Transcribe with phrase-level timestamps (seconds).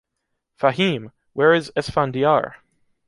[0.59, 1.11] Fahime!
[1.33, 2.55] Where is Esfandiar?